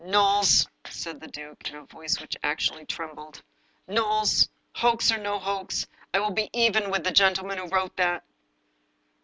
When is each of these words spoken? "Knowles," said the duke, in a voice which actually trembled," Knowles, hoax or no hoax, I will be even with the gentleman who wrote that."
"Knowles," 0.17 0.67
said 0.89 1.19
the 1.19 1.27
duke, 1.27 1.69
in 1.69 1.75
a 1.75 1.85
voice 1.85 2.19
which 2.19 2.35
actually 2.41 2.87
trembled," 2.87 3.43
Knowles, 3.87 4.49
hoax 4.73 5.11
or 5.11 5.19
no 5.19 5.37
hoax, 5.37 5.85
I 6.11 6.17
will 6.19 6.31
be 6.33 6.49
even 6.53 6.89
with 6.89 7.03
the 7.03 7.11
gentleman 7.11 7.59
who 7.59 7.67
wrote 7.67 7.95
that." 7.97 8.23